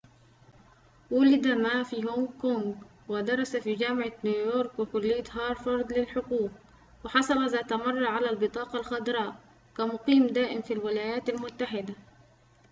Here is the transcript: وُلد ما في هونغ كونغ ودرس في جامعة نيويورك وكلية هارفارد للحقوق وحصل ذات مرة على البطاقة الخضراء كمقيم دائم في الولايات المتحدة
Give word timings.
وُلد 1.11 1.47
ما 1.47 1.83
في 1.83 2.03
هونغ 2.05 2.25
كونغ 2.41 2.73
ودرس 3.09 3.55
في 3.55 3.75
جامعة 3.75 4.11
نيويورك 4.25 4.79
وكلية 4.79 5.23
هارفارد 5.31 5.93
للحقوق 5.93 6.49
وحصل 7.05 7.47
ذات 7.49 7.73
مرة 7.73 8.07
على 8.07 8.29
البطاقة 8.29 8.79
الخضراء 8.79 9.35
كمقيم 9.77 10.27
دائم 10.27 10.61
في 10.61 10.73
الولايات 10.73 11.29
المتحدة 11.29 11.93